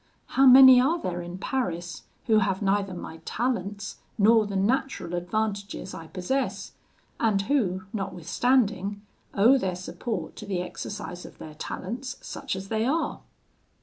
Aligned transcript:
How 0.29 0.47
many 0.47 0.81
are 0.81 0.99
there 0.99 1.21
in 1.21 1.37
Paris, 1.37 2.05
who 2.25 2.39
have 2.39 2.63
neither 2.63 2.95
my 2.95 3.17
talents, 3.17 3.97
nor 4.17 4.47
the 4.47 4.55
natural 4.55 5.13
advantages 5.13 5.93
I 5.93 6.07
possess, 6.07 6.71
and 7.19 7.43
who, 7.43 7.83
notwithstanding, 7.93 9.03
owe 9.35 9.59
their 9.59 9.75
support 9.75 10.35
to 10.37 10.47
the 10.47 10.59
exercise 10.61 11.23
of 11.23 11.37
their 11.37 11.53
talents, 11.53 12.17
such 12.19 12.55
as 12.55 12.69
they 12.69 12.83
are? 12.83 13.19